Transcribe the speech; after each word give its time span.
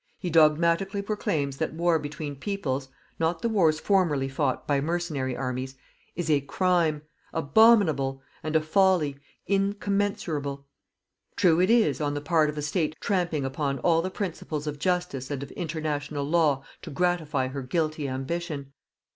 He 0.17 0.31
dogmatically 0.31 1.03
proclaims 1.03 1.57
that 1.57 1.75
war 1.75 1.99
between 1.99 2.35
peoples 2.35 2.87
not 3.19 3.43
the 3.43 3.49
wars 3.49 3.79
formerly 3.79 4.27
fought 4.27 4.65
by 4.65 4.81
mercenary 4.81 5.37
armies, 5.37 5.75
is 6.15 6.27
a 6.27 6.41
crime, 6.41 7.03
abominable, 7.33 8.23
and 8.41 8.55
a 8.55 8.61
folly, 8.61 9.19
incommensurable. 9.45 10.65
True 11.35 11.61
it 11.61 11.69
is 11.69 12.01
on 12.01 12.15
the 12.15 12.19
part 12.19 12.49
of 12.49 12.57
a 12.57 12.63
State 12.63 12.95
tramping 12.99 13.45
upon 13.45 13.77
all 13.77 14.01
the 14.01 14.09
principles 14.09 14.65
of 14.65 14.79
Justice 14.79 15.29
and 15.29 15.43
of 15.43 15.51
International 15.51 16.23
Law 16.27 16.63
to 16.81 16.89
gratify 16.89 17.49
her 17.49 17.61
guilty 17.61 18.07
ambition. 18.07 18.73